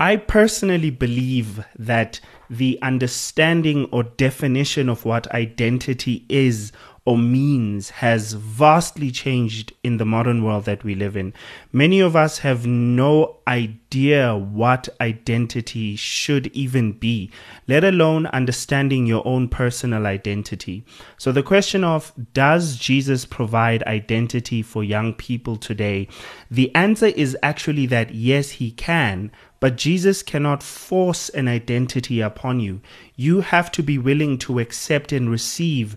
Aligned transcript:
I 0.00 0.16
personally 0.16 0.88
believe 0.88 1.62
that 1.78 2.20
the 2.48 2.78
understanding 2.80 3.84
or 3.92 4.04
definition 4.04 4.88
of 4.88 5.04
what 5.04 5.30
identity 5.32 6.24
is 6.30 6.72
or 7.10 7.18
means 7.18 7.90
has 7.90 8.34
vastly 8.34 9.10
changed 9.10 9.72
in 9.82 9.96
the 9.96 10.04
modern 10.04 10.44
world 10.44 10.64
that 10.64 10.84
we 10.84 10.94
live 10.94 11.16
in. 11.16 11.34
Many 11.72 11.98
of 11.98 12.14
us 12.14 12.38
have 12.38 12.68
no 12.68 13.38
idea 13.48 14.36
what 14.36 14.88
identity 15.00 15.96
should 15.96 16.46
even 16.54 16.92
be, 16.92 17.28
let 17.66 17.82
alone 17.82 18.26
understanding 18.26 19.06
your 19.06 19.26
own 19.26 19.48
personal 19.48 20.06
identity. 20.06 20.84
So, 21.18 21.32
the 21.32 21.42
question 21.42 21.82
of 21.82 22.12
does 22.32 22.76
Jesus 22.76 23.24
provide 23.24 23.82
identity 23.82 24.62
for 24.62 24.84
young 24.84 25.12
people 25.12 25.56
today? 25.56 26.06
The 26.48 26.72
answer 26.76 27.06
is 27.06 27.36
actually 27.42 27.86
that 27.86 28.14
yes, 28.14 28.50
he 28.50 28.70
can, 28.70 29.32
but 29.58 29.76
Jesus 29.76 30.22
cannot 30.22 30.62
force 30.62 31.28
an 31.28 31.48
identity 31.48 32.20
upon 32.20 32.60
you. 32.60 32.80
You 33.20 33.42
have 33.42 33.70
to 33.72 33.82
be 33.82 33.98
willing 33.98 34.38
to 34.38 34.60
accept 34.60 35.12
and 35.12 35.30
receive 35.30 35.94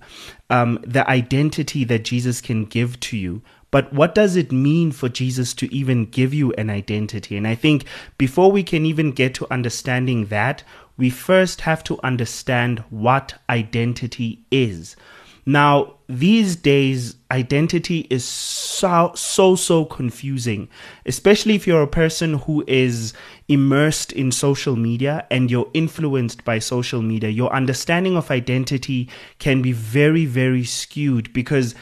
um, 0.50 0.78
the 0.86 1.10
identity 1.10 1.86
that 1.86 2.04
Jesus 2.04 2.42
can 2.42 2.66
give 2.66 3.00
to 3.00 3.16
you. 3.16 3.42
But 3.72 3.94
what 3.94 4.14
does 4.14 4.36
it 4.36 4.52
mean 4.52 4.92
for 4.92 5.08
Jesus 5.08 5.54
to 5.54 5.74
even 5.74 6.06
give 6.08 6.34
you 6.34 6.52
an 6.58 6.70
identity? 6.70 7.38
And 7.38 7.48
I 7.48 7.56
think 7.56 7.86
before 8.18 8.52
we 8.52 8.62
can 8.62 8.86
even 8.86 9.14
get 9.14 9.34
to 9.36 9.48
understanding 9.50 10.26
that, 10.26 10.64
we 10.98 11.10
first 11.10 11.62
have 11.62 11.82
to 11.86 11.98
understand 12.04 12.84
what 12.90 13.36
identity 13.50 14.44
is. 14.52 14.98
Now, 15.46 15.96
these 16.08 16.56
days, 16.56 17.16
identity 17.32 18.08
is 18.10 18.24
so, 18.24 19.12
so, 19.16 19.56
so 19.56 19.84
confusing, 19.84 20.70
especially 21.06 21.56
if 21.56 21.68
you're 21.68 21.82
a 21.82 21.88
person 21.88 22.36
who 22.36 22.64
is 22.68 23.14
immersed 23.48 24.14
in 24.14 24.32
social 24.32 24.76
media 24.76 25.28
and 25.30 25.52
you're 25.52 25.70
influenced 25.74 26.46
by 26.46 26.60
social 26.60 27.02
media. 27.02 27.30
Your 27.30 27.54
understanding 27.54 28.16
of 28.16 28.32
identity 28.32 29.10
can 29.40 29.62
be 29.62 29.74
very, 29.74 30.26
very 30.26 30.64
skewed 30.64 31.34
because 31.34 31.76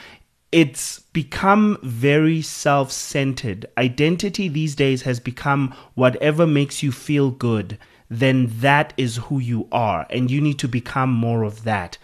it's 0.51 0.99
become 1.13 1.77
very 1.83 2.41
self 2.41 2.91
centered. 2.91 3.65
Identity 3.77 4.49
these 4.49 4.75
days 4.75 5.03
has 5.03 5.19
become 5.19 5.73
whatever 5.93 6.47
makes 6.47 6.81
you 6.81 6.91
feel 6.91 7.31
good, 7.31 7.77
then 8.09 8.47
that 8.59 8.93
is 8.97 9.17
who 9.17 9.39
you 9.39 9.67
are, 9.71 10.05
and 10.09 10.29
you 10.29 10.41
need 10.41 10.59
to 10.59 10.67
become 10.67 11.11
more 11.11 11.43
of 11.43 11.63
that 11.63 11.97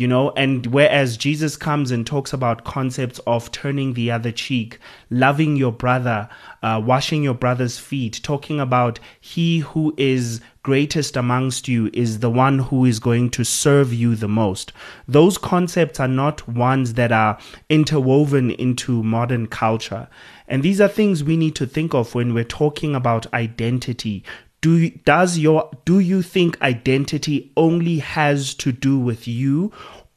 you 0.00 0.08
know 0.08 0.30
and 0.30 0.66
whereas 0.66 1.16
jesus 1.16 1.56
comes 1.56 1.90
and 1.90 2.06
talks 2.06 2.32
about 2.32 2.64
concepts 2.64 3.20
of 3.26 3.52
turning 3.52 3.92
the 3.92 4.10
other 4.10 4.32
cheek 4.32 4.78
loving 5.10 5.56
your 5.56 5.72
brother 5.72 6.28
uh, 6.62 6.80
washing 6.82 7.22
your 7.22 7.34
brother's 7.34 7.78
feet 7.78 8.18
talking 8.22 8.58
about 8.58 8.98
he 9.20 9.58
who 9.58 9.94
is 9.98 10.40
greatest 10.62 11.16
amongst 11.16 11.68
you 11.68 11.90
is 11.92 12.18
the 12.18 12.30
one 12.30 12.58
who 12.58 12.84
is 12.84 12.98
going 12.98 13.30
to 13.30 13.44
serve 13.44 13.94
you 13.94 14.14
the 14.14 14.28
most. 14.28 14.72
Those 15.08 15.38
concepts 15.38 15.98
are 15.98 16.08
not 16.08 16.46
ones 16.46 16.94
that 16.94 17.10
are 17.12 17.38
interwoven 17.70 18.50
into 18.50 19.02
modern 19.02 19.46
culture. 19.46 20.06
And 20.46 20.62
these 20.62 20.80
are 20.80 20.88
things 20.88 21.24
we 21.24 21.36
need 21.36 21.54
to 21.56 21.66
think 21.66 21.94
of 21.94 22.14
when 22.14 22.34
we're 22.34 22.44
talking 22.44 22.94
about 22.94 23.32
identity 23.32 24.22
do 24.60 24.90
does 24.90 25.38
your 25.38 25.70
do 25.84 25.98
you 25.98 26.22
think 26.22 26.60
identity 26.60 27.50
only 27.56 27.98
has 27.98 28.54
to 28.54 28.72
do 28.72 28.98
with 28.98 29.26
you 29.26 29.72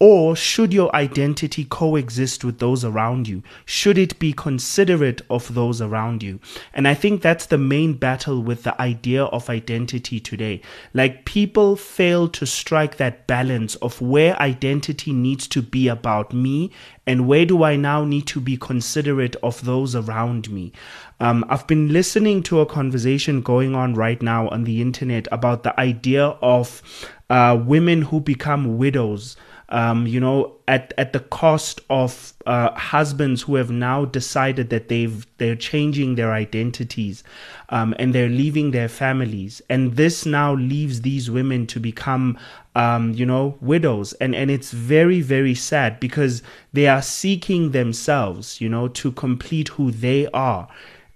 or 0.05 0.35
should 0.35 0.73
your 0.73 0.93
identity 0.93 1.63
coexist 1.63 2.43
with 2.43 2.59
those 2.59 2.83
around 2.83 3.25
you? 3.25 3.41
Should 3.63 3.97
it 3.97 4.19
be 4.19 4.33
considerate 4.33 5.21
of 5.29 5.53
those 5.53 5.79
around 5.79 6.21
you? 6.21 6.41
And 6.73 6.89
I 6.89 6.93
think 6.93 7.21
that's 7.21 7.45
the 7.45 7.57
main 7.57 7.93
battle 7.93 8.43
with 8.43 8.63
the 8.63 8.81
idea 8.81 9.23
of 9.23 9.49
identity 9.49 10.19
today. 10.19 10.61
Like 10.93 11.23
people 11.23 11.77
fail 11.77 12.27
to 12.27 12.45
strike 12.45 12.97
that 12.97 13.27
balance 13.27 13.75
of 13.75 14.01
where 14.01 14.37
identity 14.41 15.13
needs 15.13 15.47
to 15.47 15.61
be 15.61 15.87
about 15.87 16.33
me 16.33 16.71
and 17.07 17.25
where 17.25 17.45
do 17.45 17.63
I 17.63 17.78
now 17.78 18.03
need 18.03 18.28
to 18.28 18.41
be 18.41 18.57
considerate 18.57 19.38
of 19.38 19.63
those 19.63 19.95
around 19.95 20.49
me. 20.49 20.73
Um, 21.22 21.45
I've 21.47 21.66
been 21.66 21.94
listening 21.94 22.44
to 22.44 22.59
a 22.59 22.66
conversation 22.66 23.41
going 23.41 23.73
on 23.73 23.94
right 23.94 24.22
now 24.22 24.49
on 24.49 24.66
the 24.66 24.81
internet 24.81 25.29
about 25.31 25.63
the 25.63 25.79
idea 25.79 26.25
of 26.25 26.81
uh, 27.29 27.57
women 27.66 28.01
who 28.01 28.19
become 28.19 28.78
widows 28.78 29.38
um, 29.69 30.06
you 30.06 30.19
know, 30.19 30.56
at 30.68 30.94
at 30.97 31.13
the 31.13 31.19
cost 31.19 31.81
of 31.90 32.34
uh, 32.46 32.72
husbands 32.74 33.44
who 33.44 33.56
have 33.56 33.72
now 33.72 34.06
decided 34.06 34.69
that 34.69 34.88
they've 34.88 35.25
they're 35.38 35.56
changing 35.56 36.16
their 36.16 36.31
identities 36.34 37.24
um, 37.69 37.96
and 37.97 38.13
they're 38.13 38.29
leaving 38.29 38.72
their 38.72 38.90
families, 38.90 39.62
and 39.69 39.96
this 39.96 40.25
now 40.25 40.53
leaves 40.53 41.02
these 41.02 41.31
women 41.31 41.66
to 41.68 41.79
become, 41.79 42.38
um, 42.75 43.13
you 43.13 43.25
know, 43.25 43.57
widows, 43.62 44.13
and 44.13 44.35
and 44.35 44.52
it's 44.52 44.72
very 44.72 45.22
very 45.22 45.56
sad 45.56 46.00
because 46.00 46.44
they 46.73 46.88
are 46.88 47.02
seeking 47.02 47.72
themselves, 47.72 48.59
you 48.59 48.69
know, 48.69 48.88
to 48.88 49.12
complete 49.12 49.69
who 49.69 49.91
they 49.91 50.28
are. 50.28 50.68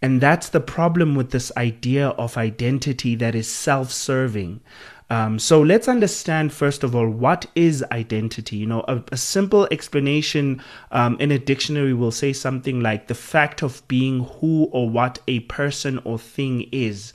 And 0.01 0.21
that's 0.21 0.49
the 0.49 0.59
problem 0.59 1.15
with 1.15 1.31
this 1.31 1.51
idea 1.57 2.09
of 2.09 2.37
identity 2.37 3.15
that 3.15 3.33
is 3.33 3.51
self 3.51 3.91
serving. 3.91 4.61
Um, 5.09 5.39
so 5.39 5.61
let's 5.61 5.87
understand 5.87 6.51
first 6.51 6.83
of 6.83 6.95
all 6.95 7.09
what 7.09 7.45
is 7.55 7.83
identity. 7.91 8.57
You 8.57 8.65
know, 8.65 8.83
a, 8.87 9.01
a 9.11 9.17
simple 9.17 9.67
explanation 9.71 10.61
um, 10.91 11.17
in 11.19 11.31
a 11.31 11.39
dictionary 11.39 11.93
will 11.93 12.11
say 12.11 12.33
something 12.33 12.81
like 12.81 13.07
the 13.07 13.15
fact 13.15 13.61
of 13.61 13.87
being 13.87 14.25
who 14.25 14.65
or 14.65 14.89
what 14.89 15.19
a 15.27 15.39
person 15.41 15.99
or 16.03 16.19
thing 16.19 16.67
is. 16.71 17.13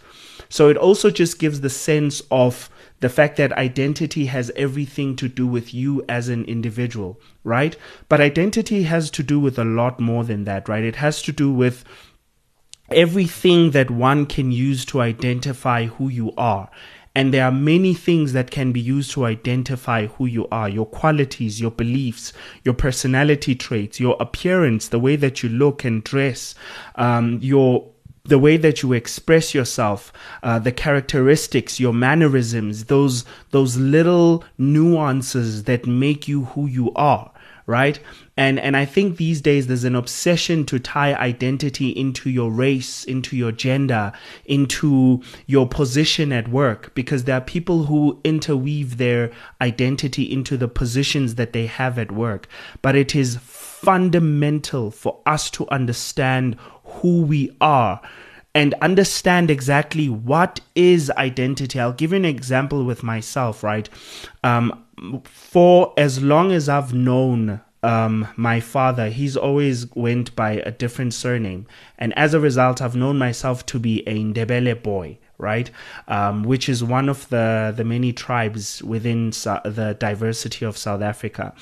So 0.48 0.68
it 0.68 0.76
also 0.76 1.10
just 1.10 1.38
gives 1.38 1.60
the 1.60 1.70
sense 1.70 2.22
of 2.30 2.70
the 3.00 3.08
fact 3.08 3.36
that 3.36 3.52
identity 3.52 4.26
has 4.26 4.50
everything 4.54 5.16
to 5.16 5.28
do 5.28 5.46
with 5.46 5.74
you 5.74 6.04
as 6.08 6.28
an 6.28 6.44
individual, 6.44 7.20
right? 7.42 7.76
But 8.08 8.20
identity 8.20 8.84
has 8.84 9.10
to 9.12 9.22
do 9.22 9.40
with 9.40 9.58
a 9.58 9.64
lot 9.64 9.98
more 9.98 10.24
than 10.24 10.44
that, 10.44 10.68
right? 10.68 10.84
It 10.84 10.96
has 10.96 11.20
to 11.22 11.32
do 11.32 11.52
with 11.52 11.84
everything 12.90 13.70
that 13.72 13.90
one 13.90 14.26
can 14.26 14.52
use 14.52 14.84
to 14.86 15.00
identify 15.00 15.86
who 15.86 16.08
you 16.08 16.32
are. 16.36 16.70
And 17.14 17.32
there 17.32 17.44
are 17.44 17.52
many 17.52 17.92
things 17.92 18.32
that 18.32 18.50
can 18.50 18.72
be 18.72 18.80
used 18.80 19.10
to 19.12 19.26
identify 19.26 20.06
who 20.06 20.26
you 20.26 20.48
are 20.50 20.68
your 20.68 20.86
qualities, 20.86 21.60
your 21.60 21.70
beliefs, 21.70 22.32
your 22.64 22.74
personality 22.74 23.54
traits, 23.54 24.00
your 24.00 24.16
appearance, 24.18 24.88
the 24.88 24.98
way 24.98 25.16
that 25.16 25.42
you 25.42 25.48
look 25.48 25.84
and 25.84 26.02
dress, 26.02 26.54
um, 26.94 27.38
your 27.42 27.88
the 28.24 28.38
way 28.38 28.56
that 28.56 28.82
you 28.82 28.92
express 28.92 29.52
yourself, 29.52 30.12
uh, 30.44 30.56
the 30.56 30.70
characteristics, 30.70 31.80
your 31.80 31.92
mannerisms, 31.92 32.84
those 32.84 33.24
those 33.50 33.76
little 33.76 34.44
nuances 34.58 35.64
that 35.64 35.86
make 35.86 36.28
you 36.28 36.44
who 36.44 36.66
you 36.66 36.92
are 36.94 37.31
right? 37.66 37.98
And 38.36 38.58
and 38.58 38.76
i 38.76 38.86
think 38.86 39.18
these 39.18 39.42
days 39.42 39.66
there's 39.66 39.84
an 39.84 39.94
obsession 39.94 40.64
to 40.66 40.78
tie 40.78 41.14
identity 41.14 41.90
into 41.90 42.30
your 42.30 42.50
race 42.50 43.04
into 43.04 43.36
your 43.36 43.52
gender 43.52 44.10
into 44.46 45.22
your 45.46 45.68
position 45.68 46.32
at 46.32 46.48
work 46.48 46.94
because 46.94 47.24
there 47.24 47.36
are 47.36 47.42
people 47.42 47.84
who 47.84 48.18
interweave 48.24 48.96
their 48.96 49.30
identity 49.60 50.30
into 50.30 50.56
the 50.56 50.68
positions 50.68 51.34
that 51.36 51.52
they 51.52 51.66
have 51.66 51.98
at 51.98 52.12
work. 52.12 52.48
But 52.80 52.96
it 52.96 53.14
is 53.14 53.36
fundamental 53.36 54.90
for 54.90 55.20
us 55.26 55.50
to 55.50 55.68
understand 55.68 56.56
who 56.84 57.22
we 57.22 57.54
are 57.60 58.00
and 58.54 58.74
understand 58.74 59.50
exactly 59.50 60.08
what 60.08 60.60
is 60.74 61.10
identity. 61.12 61.80
I'll 61.80 61.92
give 61.92 62.10
you 62.10 62.16
an 62.16 62.24
example 62.24 62.84
with 62.84 63.02
myself, 63.02 63.62
right? 63.62 63.88
Um, 64.44 64.84
for 65.24 65.94
as 65.96 66.22
long 66.22 66.52
as 66.52 66.68
I've 66.68 66.92
known 66.92 67.60
um, 67.82 68.28
my 68.36 68.60
father, 68.60 69.08
he's 69.08 69.36
always 69.36 69.92
went 69.94 70.36
by 70.36 70.52
a 70.52 70.70
different 70.70 71.14
surname. 71.14 71.66
And 71.98 72.16
as 72.16 72.34
a 72.34 72.40
result, 72.40 72.80
I've 72.80 72.94
known 72.94 73.18
myself 73.18 73.66
to 73.66 73.78
be 73.78 74.06
a 74.06 74.14
Ndebele 74.14 74.82
boy, 74.82 75.18
right? 75.38 75.70
Um, 76.06 76.44
which 76.44 76.68
is 76.68 76.84
one 76.84 77.08
of 77.08 77.28
the, 77.30 77.72
the 77.76 77.84
many 77.84 78.12
tribes 78.12 78.82
within 78.82 79.30
the 79.30 79.96
diversity 79.98 80.64
of 80.64 80.76
South 80.76 81.02
Africa. 81.02 81.54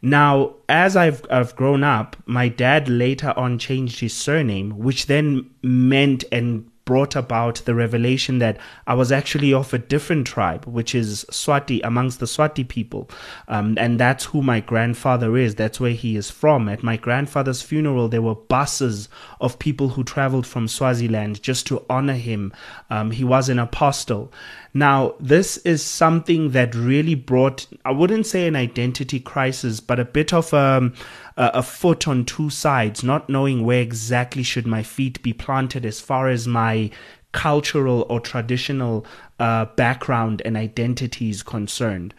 Now, 0.00 0.54
as 0.68 0.96
I've, 0.96 1.24
I've 1.30 1.56
grown 1.56 1.82
up, 1.82 2.16
my 2.26 2.48
dad 2.48 2.88
later 2.88 3.32
on 3.36 3.58
changed 3.58 4.00
his 4.00 4.14
surname, 4.14 4.78
which 4.78 5.06
then 5.06 5.50
meant 5.62 6.24
and 6.30 6.70
brought 6.88 7.14
about 7.14 7.56
the 7.66 7.74
revelation 7.74 8.38
that 8.38 8.56
I 8.86 8.94
was 8.94 9.12
actually 9.12 9.52
of 9.52 9.74
a 9.74 9.78
different 9.78 10.26
tribe, 10.26 10.64
which 10.64 10.94
is 10.94 11.26
Swati, 11.30 11.82
amongst 11.84 12.18
the 12.18 12.24
Swati 12.24 12.66
people. 12.66 13.10
Um, 13.46 13.76
and 13.78 14.00
that's 14.00 14.24
who 14.24 14.40
my 14.40 14.60
grandfather 14.60 15.36
is. 15.36 15.54
That's 15.54 15.78
where 15.78 15.90
he 15.92 16.16
is 16.16 16.30
from. 16.30 16.66
At 16.66 16.82
my 16.82 16.96
grandfather's 16.96 17.60
funeral, 17.60 18.08
there 18.08 18.22
were 18.22 18.34
buses 18.34 19.10
of 19.38 19.58
people 19.58 19.90
who 19.90 20.02
traveled 20.02 20.46
from 20.46 20.66
Swaziland 20.66 21.42
just 21.42 21.66
to 21.66 21.84
honor 21.90 22.14
him. 22.14 22.54
Um, 22.88 23.10
he 23.10 23.22
was 23.22 23.50
an 23.50 23.58
apostle. 23.58 24.32
Now, 24.72 25.14
this 25.20 25.58
is 25.58 25.82
something 25.82 26.52
that 26.52 26.74
really 26.74 27.14
brought, 27.14 27.66
I 27.84 27.90
wouldn't 27.90 28.26
say 28.26 28.46
an 28.46 28.56
identity 28.56 29.20
crisis, 29.20 29.80
but 29.80 30.00
a 30.00 30.06
bit 30.06 30.32
of 30.32 30.54
a, 30.54 30.56
um, 30.56 30.94
a 31.38 31.62
foot 31.62 32.08
on 32.08 32.24
two 32.24 32.50
sides, 32.50 33.04
not 33.04 33.28
knowing 33.28 33.64
where 33.64 33.80
exactly 33.80 34.42
should 34.42 34.66
my 34.66 34.82
feet 34.82 35.22
be 35.22 35.32
planted 35.32 35.86
as 35.86 36.00
far 36.00 36.28
as 36.28 36.48
my 36.48 36.90
cultural 37.32 38.04
or 38.08 38.20
traditional 38.20 39.06
uh, 39.38 39.66
background 39.76 40.42
and 40.44 40.56
identity 40.56 41.30
is 41.30 41.42
concerned, 41.42 42.14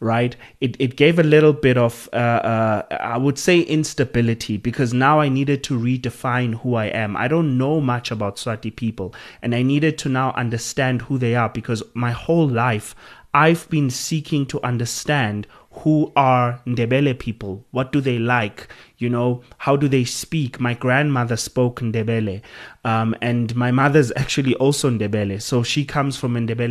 right? 0.00 0.36
It, 0.60 0.76
it 0.78 0.96
gave 0.96 1.18
a 1.18 1.22
little 1.22 1.52
bit 1.52 1.76
of, 1.76 2.08
uh, 2.12 2.16
uh, 2.16 2.82
I 3.00 3.16
would 3.16 3.38
say, 3.38 3.60
instability 3.60 4.56
because 4.56 4.92
now 4.92 5.20
I 5.20 5.28
needed 5.28 5.62
to 5.64 5.78
redefine 5.78 6.54
who 6.54 6.74
I 6.74 6.86
am. 6.86 7.16
I 7.16 7.28
don't 7.28 7.56
know 7.56 7.80
much 7.80 8.10
about 8.10 8.36
Swati 8.36 8.74
people, 8.74 9.14
and 9.42 9.54
I 9.54 9.62
needed 9.62 9.98
to 9.98 10.08
now 10.08 10.32
understand 10.32 11.02
who 11.02 11.18
they 11.18 11.34
are 11.34 11.48
because 11.48 11.82
my 11.94 12.10
whole 12.10 12.48
life 12.48 12.94
I've 13.34 13.68
been 13.68 13.90
seeking 13.90 14.46
to 14.46 14.62
understand 14.62 15.48
who 15.78 16.12
are 16.14 16.60
Ndebele 16.66 17.18
people? 17.18 17.64
What 17.72 17.90
do 17.90 18.00
they 18.00 18.18
like? 18.18 18.68
You 18.98 19.10
know, 19.10 19.42
how 19.58 19.74
do 19.74 19.88
they 19.88 20.04
speak? 20.04 20.60
My 20.60 20.74
grandmother 20.74 21.36
spoke 21.36 21.80
Ndebele, 21.80 22.42
um, 22.84 23.16
and 23.20 23.54
my 23.56 23.72
mother's 23.72 24.12
actually 24.16 24.54
also 24.54 24.88
Ndebele. 24.88 25.42
So 25.42 25.64
she 25.64 25.84
comes 25.84 26.16
from 26.16 26.34
Ndebele 26.34 26.63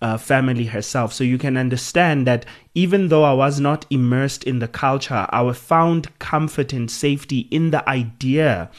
uh, 0.00 0.16
family 0.18 0.66
herself. 0.66 1.12
So 1.12 1.24
you 1.24 1.38
can 1.38 1.56
understand 1.56 2.26
that 2.26 2.44
even 2.74 3.08
though 3.08 3.24
I 3.24 3.32
was 3.32 3.60
not 3.60 3.86
immersed 3.90 4.44
in 4.44 4.58
the 4.58 4.68
culture, 4.68 5.26
I 5.30 5.42
found 5.52 6.18
comfort 6.18 6.72
and 6.72 6.90
safety 6.90 7.40
in 7.50 7.70
the 7.70 7.88
idea 7.88 8.70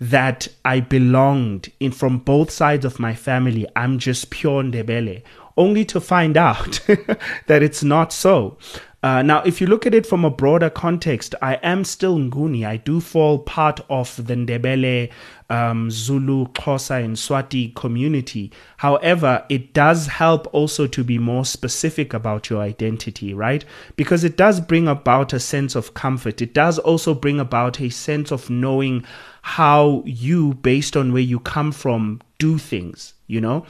that 0.00 0.48
I 0.64 0.80
belonged 0.80 1.72
in 1.80 1.90
from 1.92 2.18
both 2.18 2.50
sides 2.50 2.84
of 2.84 2.98
my 2.98 3.14
family. 3.14 3.66
I'm 3.74 3.98
just 3.98 4.30
pure 4.30 4.62
Ndebele 4.62 5.22
only 5.56 5.84
to 5.86 6.00
find 6.00 6.36
out 6.36 6.80
that 7.46 7.62
it's 7.62 7.82
not 7.82 8.12
so. 8.12 8.58
Uh, 9.06 9.22
now, 9.22 9.40
if 9.42 9.60
you 9.60 9.68
look 9.68 9.86
at 9.86 9.94
it 9.94 10.04
from 10.04 10.24
a 10.24 10.30
broader 10.30 10.68
context, 10.68 11.32
I 11.40 11.54
am 11.62 11.84
still 11.84 12.18
Nguni. 12.18 12.66
I 12.66 12.76
do 12.78 13.00
fall 13.00 13.38
part 13.38 13.78
of 13.88 14.16
the 14.26 14.34
Ndebele, 14.34 15.12
um, 15.48 15.92
Zulu, 15.92 16.46
Xhosa, 16.46 17.04
and 17.04 17.14
Swati 17.14 17.72
community. 17.76 18.50
However, 18.78 19.44
it 19.48 19.72
does 19.72 20.08
help 20.08 20.52
also 20.52 20.88
to 20.88 21.04
be 21.04 21.18
more 21.18 21.44
specific 21.44 22.14
about 22.14 22.50
your 22.50 22.60
identity, 22.60 23.32
right? 23.32 23.64
Because 23.94 24.24
it 24.24 24.36
does 24.36 24.60
bring 24.60 24.88
about 24.88 25.32
a 25.32 25.38
sense 25.38 25.76
of 25.76 25.94
comfort. 25.94 26.42
It 26.42 26.52
does 26.52 26.78
also 26.80 27.14
bring 27.14 27.38
about 27.38 27.80
a 27.80 27.90
sense 27.90 28.32
of 28.32 28.50
knowing 28.50 29.04
how 29.42 30.02
you, 30.04 30.54
based 30.54 30.96
on 30.96 31.12
where 31.12 31.22
you 31.22 31.38
come 31.38 31.70
from, 31.70 32.22
do 32.38 32.58
things, 32.58 33.14
you 33.28 33.40
know? 33.40 33.66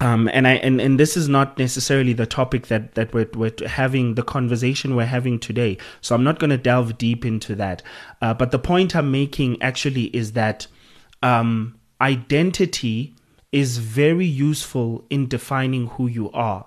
Um, 0.00 0.30
and 0.32 0.46
I 0.46 0.54
and, 0.54 0.80
and 0.80 0.98
this 0.98 1.16
is 1.16 1.28
not 1.28 1.58
necessarily 1.58 2.12
the 2.12 2.26
topic 2.26 2.68
that 2.68 2.94
that 2.94 3.12
we're, 3.12 3.28
we're 3.34 3.52
having 3.66 4.14
the 4.14 4.22
conversation 4.22 4.94
we're 4.94 5.06
having 5.06 5.40
today. 5.40 5.76
So 6.00 6.14
I'm 6.14 6.24
not 6.24 6.38
going 6.38 6.50
to 6.50 6.58
delve 6.58 6.98
deep 6.98 7.24
into 7.24 7.54
that. 7.56 7.82
Uh, 8.22 8.34
but 8.34 8.50
the 8.50 8.58
point 8.58 8.94
I'm 8.94 9.10
making 9.10 9.60
actually 9.60 10.04
is 10.04 10.32
that 10.32 10.66
um, 11.22 11.78
identity 12.00 13.14
is 13.50 13.78
very 13.78 14.26
useful 14.26 15.04
in 15.10 15.26
defining 15.26 15.88
who 15.88 16.06
you 16.06 16.30
are. 16.32 16.66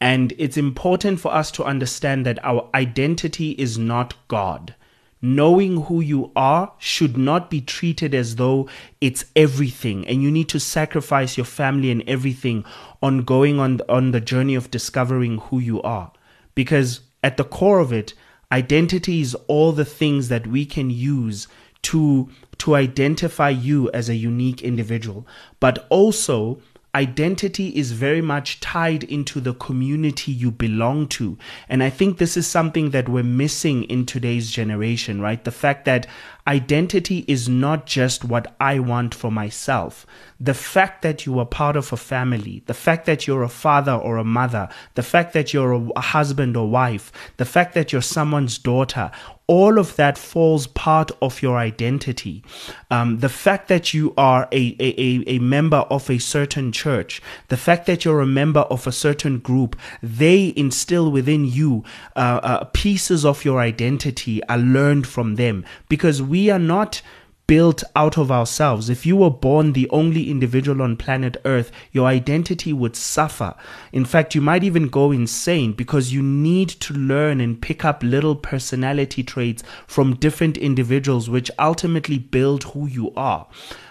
And 0.00 0.32
it's 0.38 0.56
important 0.56 1.20
for 1.20 1.32
us 1.32 1.50
to 1.52 1.64
understand 1.64 2.24
that 2.24 2.42
our 2.44 2.68
identity 2.74 3.50
is 3.52 3.78
not 3.78 4.14
God 4.28 4.74
knowing 5.22 5.82
who 5.82 6.00
you 6.00 6.32
are 6.34 6.72
should 6.78 7.16
not 7.16 7.50
be 7.50 7.60
treated 7.60 8.14
as 8.14 8.36
though 8.36 8.68
it's 9.00 9.24
everything. 9.36 10.06
And 10.06 10.22
you 10.22 10.30
need 10.30 10.48
to 10.50 10.60
sacrifice 10.60 11.36
your 11.36 11.44
family 11.44 11.90
and 11.90 12.02
everything 12.08 12.64
on 13.02 13.22
going 13.22 13.58
on 13.58 13.80
on 13.88 14.12
the 14.12 14.20
journey 14.20 14.54
of 14.54 14.70
discovering 14.70 15.38
who 15.38 15.58
you 15.58 15.82
are. 15.82 16.12
Because 16.54 17.00
at 17.22 17.36
the 17.36 17.44
core 17.44 17.80
of 17.80 17.92
it 17.92 18.14
identity 18.52 19.20
is 19.20 19.34
all 19.46 19.72
the 19.72 19.84
things 19.84 20.28
that 20.28 20.46
we 20.46 20.66
can 20.66 20.90
use 20.90 21.46
to 21.82 22.28
to 22.58 22.74
identify 22.74 23.48
you 23.48 23.90
as 23.92 24.08
a 24.08 24.14
unique 24.14 24.62
individual. 24.62 25.26
But 25.60 25.86
also 25.88 26.60
identity 26.94 27.68
is 27.68 27.92
very 27.92 28.20
much 28.20 28.60
tied 28.60 29.04
into 29.04 29.40
the 29.40 29.54
community 29.54 30.32
you 30.32 30.50
belong 30.50 31.06
to. 31.08 31.38
And 31.68 31.82
I 31.82 31.90
think 31.90 32.18
this 32.18 32.36
is 32.36 32.46
something 32.46 32.90
that 32.90 33.08
we're 33.08 33.22
missing 33.22 33.84
in 33.84 34.06
today's 34.06 34.50
generation, 34.50 35.20
right? 35.20 35.42
The 35.42 35.52
fact 35.52 35.84
that 35.84 36.06
identity 36.50 37.24
is 37.28 37.48
not 37.48 37.86
just 37.86 38.24
what 38.24 38.56
I 38.58 38.80
want 38.80 39.14
for 39.14 39.30
myself. 39.30 40.04
The 40.40 40.54
fact 40.54 41.02
that 41.02 41.24
you 41.24 41.38
are 41.38 41.46
part 41.46 41.76
of 41.76 41.92
a 41.92 41.96
family, 41.96 42.64
the 42.66 42.74
fact 42.74 43.06
that 43.06 43.26
you're 43.26 43.44
a 43.44 43.48
father 43.48 43.92
or 43.92 44.16
a 44.16 44.24
mother, 44.24 44.68
the 44.96 45.04
fact 45.04 45.32
that 45.34 45.54
you're 45.54 45.92
a 45.94 46.00
husband 46.00 46.56
or 46.56 46.68
wife, 46.68 47.12
the 47.36 47.44
fact 47.44 47.74
that 47.74 47.92
you're 47.92 48.02
someone's 48.02 48.58
daughter, 48.58 49.12
all 49.50 49.80
of 49.80 49.96
that 49.96 50.16
falls 50.16 50.68
part 50.68 51.10
of 51.20 51.42
your 51.42 51.58
identity. 51.58 52.44
Um, 52.88 53.18
the 53.18 53.28
fact 53.28 53.66
that 53.66 53.92
you 53.92 54.14
are 54.16 54.48
a, 54.52 54.76
a, 54.78 55.24
a 55.26 55.38
member 55.40 55.78
of 55.90 56.08
a 56.08 56.18
certain 56.18 56.70
church, 56.70 57.20
the 57.48 57.56
fact 57.56 57.86
that 57.86 58.04
you're 58.04 58.20
a 58.20 58.26
member 58.26 58.60
of 58.60 58.86
a 58.86 58.92
certain 58.92 59.40
group, 59.40 59.74
they 60.00 60.52
instill 60.54 61.10
within 61.10 61.44
you 61.44 61.82
uh, 62.14 62.38
uh, 62.44 62.64
pieces 62.72 63.24
of 63.24 63.44
your 63.44 63.58
identity 63.58 64.40
are 64.44 64.56
learned 64.56 65.08
from 65.08 65.34
them 65.34 65.64
because 65.88 66.22
we 66.22 66.39
are 66.48 66.58
not 66.58 67.02
built 67.50 67.82
out 67.96 68.16
of 68.16 68.30
ourselves. 68.30 68.88
If 68.88 69.04
you 69.04 69.16
were 69.16 69.28
born 69.28 69.72
the 69.72 69.90
only 69.90 70.30
individual 70.30 70.80
on 70.80 70.96
planet 70.96 71.36
Earth, 71.44 71.72
your 71.90 72.06
identity 72.06 72.72
would 72.72 72.94
suffer. 72.94 73.56
In 73.92 74.04
fact, 74.04 74.36
you 74.36 74.40
might 74.40 74.62
even 74.62 74.86
go 74.86 75.10
insane 75.10 75.72
because 75.72 76.12
you 76.12 76.22
need 76.22 76.68
to 76.68 76.94
learn 76.94 77.40
and 77.40 77.60
pick 77.60 77.84
up 77.84 78.04
little 78.04 78.36
personality 78.36 79.24
traits 79.24 79.64
from 79.88 80.14
different 80.14 80.56
individuals, 80.56 81.28
which 81.28 81.50
ultimately 81.58 82.18
build 82.18 82.62
who 82.62 82.86
you 82.86 83.12
are. 83.16 83.48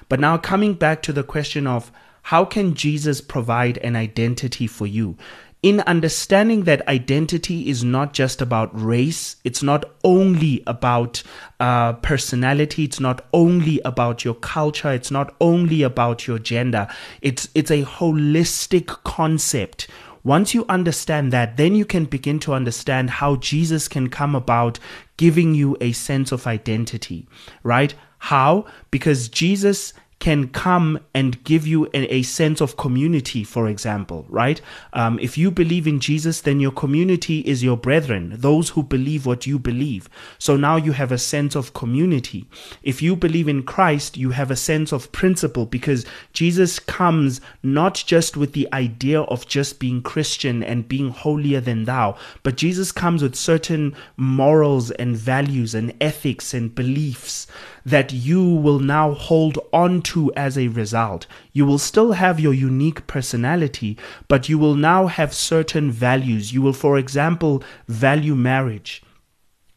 But 0.08 0.22
now, 0.22 0.38
coming 0.38 0.74
back 0.74 1.02
to 1.02 1.12
the 1.12 1.26
question 1.26 1.68
of 1.68 1.92
how 2.22 2.46
can 2.46 2.76
Jesus 2.76 3.20
provide 3.20 3.78
an 3.80 3.98
identity 3.98 4.68
for 4.68 4.88
you? 4.88 5.18
In 5.62 5.82
understanding 5.82 6.64
that 6.64 6.88
identity 6.88 7.70
is 7.70 7.84
not 7.84 8.14
just 8.14 8.42
about 8.42 8.70
race, 8.74 9.36
it's 9.44 9.62
not 9.62 9.84
only 10.06 10.64
about 10.66 11.22
uh, 11.60 11.94
personality, 11.94 12.86
it's 12.86 13.00
not 13.00 13.26
only 13.34 13.82
about 13.84 14.24
your 14.24 14.36
culture, 14.36 14.92
it's 14.92 15.12
not 15.12 15.36
only 15.42 15.84
about 15.84 16.28
your 16.28 16.40
gender. 16.40 16.88
It's 17.22 17.50
it's 17.54 17.72
a 17.72 17.84
holistic 17.84 18.88
concept. 19.04 19.90
Once 20.24 20.54
you 20.54 20.66
understand 20.70 21.34
that, 21.34 21.58
then 21.58 21.76
you 21.76 21.86
can 21.86 22.06
begin 22.06 22.40
to 22.40 22.54
understand 22.54 23.10
how 23.10 23.36
Jesus 23.38 23.88
can 23.88 24.10
come 24.10 24.36
about 24.36 24.80
giving 25.18 25.56
you 25.56 25.76
a 25.82 25.92
sense 25.92 26.32
of 26.32 26.48
identity, 26.48 27.28
right? 27.64 27.94
How? 28.20 28.66
Because 28.92 29.30
Jesus 29.30 29.94
can 30.20 30.50
come 30.50 31.00
and 31.14 31.42
give 31.46 31.66
you 31.66 31.86
a, 31.94 32.14
a 32.16 32.22
sense 32.24 32.60
of 32.60 32.76
community, 32.76 33.44
for 33.44 33.68
example, 33.68 34.26
right? 34.28 34.60
Um, 34.92 35.18
if 35.20 35.38
you 35.38 35.50
believe 35.50 35.88
in 35.88 36.02
Jesus, 36.02 36.42
then 36.42 36.60
your 36.60 36.72
community 36.72 37.40
is 37.40 37.64
your 37.64 37.78
brethren, 37.78 38.34
those 38.36 38.70
who 38.70 38.84
believe 38.84 39.26
what 39.26 39.48
you 39.48 39.58
believe. 39.58 40.10
So 40.38 40.58
now 40.58 40.76
you 40.76 40.92
have 40.92 41.12
a 41.14 41.18
sense 41.18 41.56
of 41.56 41.74
community. 41.74 42.46
If 42.84 43.02
you 43.02 43.16
believe 43.16 43.48
in 43.48 43.64
Christ, 43.64 44.18
you 44.18 44.32
have 44.32 44.52
a 44.52 44.58
sense 44.58 44.92
of 44.92 45.12
principle 45.14 45.66
because 45.66 46.06
Jesus 46.34 46.80
comes 46.80 47.40
not 47.64 48.04
just 48.06 48.36
with 48.36 48.52
the 48.52 48.68
idea 48.74 49.22
of 49.22 49.48
just 49.48 49.80
being 49.80 50.02
Christian 50.02 50.64
and 50.64 50.88
being 50.88 51.12
holier 51.12 51.62
than 51.62 51.86
thou, 51.86 52.18
but 52.44 52.58
Jesus 52.58 52.92
comes 52.92 53.24
with 53.24 53.36
certain 53.36 53.96
morals 54.18 54.92
and 54.92 55.16
values 55.16 55.74
and 55.74 55.94
ethics 56.02 56.54
and 56.54 56.76
beliefs 56.76 57.48
that 57.86 58.12
you 58.14 58.44
will 58.44 58.80
now 58.80 59.14
hold 59.14 59.58
on 59.72 60.02
to 60.02 60.09
as 60.36 60.58
a 60.58 60.68
result. 60.68 61.28
You 61.54 61.66
will 61.66 61.80
still 61.80 62.14
have 62.14 62.40
your 62.40 62.54
unique 62.54 63.08
personality, 63.08 63.98
but 64.28 64.50
you 64.50 64.58
will 64.58 64.76
now 64.76 65.08
have 65.08 65.34
certain 65.34 65.92
values. 65.92 66.54
You 66.54 66.62
will, 66.62 66.74
for 66.74 66.98
example, 66.98 67.64
value 67.88 68.36
marriage. 68.36 69.04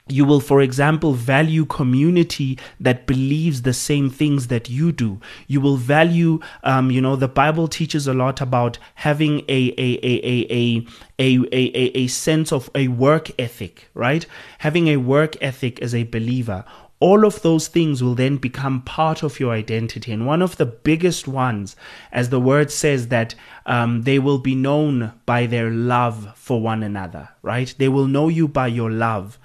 You 0.08 0.24
will, 0.24 0.40
for 0.40 0.60
example, 0.60 1.12
value 1.12 1.64
community 1.64 2.58
that 2.80 3.06
believes 3.06 3.62
the 3.62 3.72
same 3.72 4.10
things 4.10 4.48
that 4.48 4.68
you 4.68 4.90
do. 4.90 5.20
You 5.46 5.60
will 5.60 5.76
value, 5.76 6.40
um, 6.64 6.90
you 6.90 7.00
know, 7.00 7.14
the 7.14 7.28
Bible 7.28 7.68
teaches 7.68 8.08
a 8.08 8.12
lot 8.12 8.40
about 8.40 8.78
having 8.96 9.40
a 9.48 9.72
a 9.78 9.98
a 10.02 10.14
a 10.24 10.46
a 10.50 10.86
a, 11.20 11.38
a, 11.52 11.98
a 11.98 12.06
sense 12.08 12.52
of 12.52 12.68
a 12.74 12.88
work 12.88 13.30
ethic, 13.38 13.88
right? 13.94 14.26
Having 14.58 14.88
a 14.88 14.96
work 14.96 15.36
ethic 15.40 15.80
as 15.80 15.94
a 15.94 16.02
believer 16.02 16.64
all 17.02 17.24
of 17.24 17.42
those 17.42 17.66
things 17.66 18.00
will 18.00 18.14
then 18.14 18.36
become 18.36 18.80
part 18.80 19.24
of 19.24 19.40
your 19.40 19.52
identity. 19.52 20.12
And 20.12 20.24
one 20.24 20.40
of 20.40 20.56
the 20.56 20.66
biggest 20.66 21.26
ones, 21.26 21.74
as 22.12 22.28
the 22.28 22.38
word 22.38 22.70
says, 22.70 23.08
that 23.08 23.34
um, 23.66 24.02
they 24.02 24.20
will 24.20 24.38
be 24.38 24.54
known 24.54 25.12
by 25.26 25.46
their 25.46 25.68
love 25.68 26.32
for 26.36 26.60
one 26.60 26.84
another, 26.84 27.30
right? 27.42 27.74
They 27.76 27.88
will 27.88 28.06
know 28.06 28.28
you 28.28 28.46
by 28.46 28.68
your 28.68 28.88
love 28.88 29.36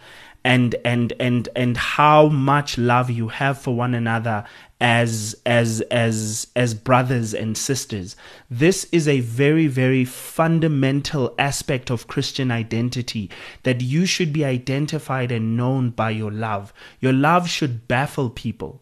and 0.47 0.75
and 0.85 1.11
and 1.19 1.49
and 1.57 1.75
how 1.75 2.29
much 2.29 2.77
love 2.77 3.09
you 3.09 3.27
have 3.27 3.59
for 3.59 3.75
one 3.75 3.93
another 3.93 4.45
as 4.79 5.35
as 5.45 5.81
as 5.91 6.47
as 6.55 6.73
brothers 6.73 7.33
and 7.33 7.57
sisters. 7.57 8.15
This 8.49 8.85
is 8.93 9.09
a 9.09 9.19
very 9.19 9.67
very 9.67 10.05
fundamental 10.05 11.35
aspect 11.37 11.89
of 11.89 12.07
christian 12.07 12.49
identity 12.49 13.29
that 13.63 13.81
you 13.81 14.05
should 14.05 14.31
be 14.31 14.45
identified 14.45 15.33
and 15.33 15.57
known 15.57 15.89
by 15.89 16.11
your 16.11 16.31
love. 16.31 16.73
Your 17.01 17.13
love 17.13 17.49
should 17.49 17.85
baffle 17.89 18.29
people 18.29 18.81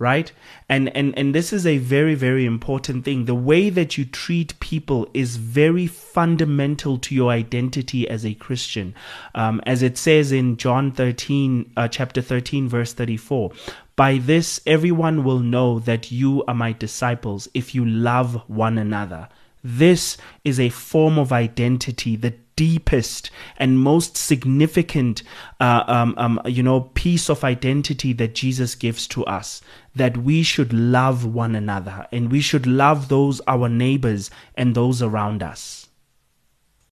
right? 0.00 0.32
And 0.68 0.88
and 0.96 1.16
and 1.16 1.32
this 1.32 1.52
is 1.52 1.66
a 1.66 1.78
very 1.78 2.16
very 2.16 2.44
important 2.46 3.04
thing. 3.04 3.26
The 3.26 3.34
way 3.34 3.70
that 3.70 3.96
you 3.96 4.04
treat 4.04 4.58
people 4.58 5.06
is 5.14 5.36
very 5.36 5.86
fundamental 5.86 6.98
to 6.98 7.14
your 7.14 7.30
identity 7.30 8.08
as 8.08 8.24
a 8.24 8.34
christian. 8.34 8.94
Um, 9.34 9.60
as 9.66 9.82
it 9.82 9.98
says 9.98 10.32
in 10.32 10.56
john 10.56 10.90
13 10.90 11.72
uh, 11.76 11.86
chapter 11.88 12.22
13 12.22 12.68
verse 12.68 12.94
34 12.94 13.52
by 13.94 14.16
this 14.18 14.60
everyone 14.66 15.22
will 15.22 15.40
know 15.40 15.78
that 15.80 16.10
you 16.10 16.42
are 16.48 16.54
my 16.54 16.72
disciples 16.72 17.48
if 17.52 17.74
you 17.74 17.84
love 17.84 18.42
one 18.48 18.78
another. 18.78 19.28
This 19.62 20.16
is 20.42 20.58
a 20.58 20.70
form 20.70 21.18
of 21.18 21.32
identity 21.32 22.16
the 22.16 22.32
deepest 22.60 23.30
and 23.56 23.80
most 23.80 24.18
significant, 24.18 25.22
uh, 25.60 25.82
um, 25.86 26.14
um, 26.18 26.38
you 26.44 26.62
know, 26.62 26.82
piece 26.92 27.30
of 27.30 27.42
identity 27.42 28.12
that 28.12 28.34
Jesus 28.34 28.74
gives 28.74 29.06
to 29.06 29.24
us. 29.24 29.62
That 29.96 30.18
we 30.18 30.42
should 30.42 30.70
love 30.74 31.24
one 31.24 31.54
another 31.54 32.06
and 32.12 32.30
we 32.30 32.42
should 32.42 32.66
love 32.66 33.08
those 33.08 33.40
our 33.46 33.70
neighbors 33.70 34.30
and 34.54 34.74
those 34.74 35.00
around 35.00 35.42
us. 35.42 35.79